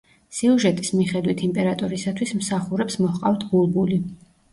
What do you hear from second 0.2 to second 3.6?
სიუჟეტის მიხედვით იმპერატორისათვის მსახურებს მოჰყავთ